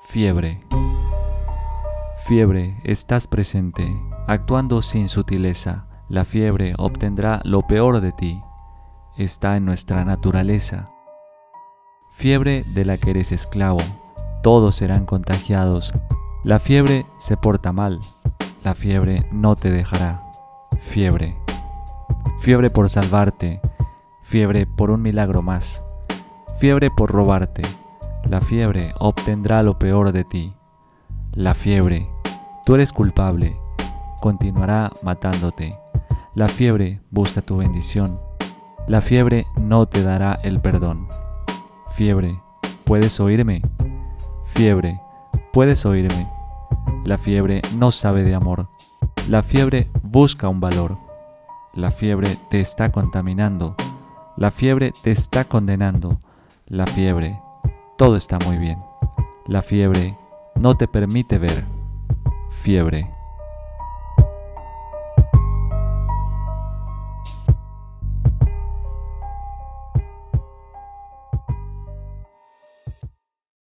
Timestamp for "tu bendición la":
37.42-39.00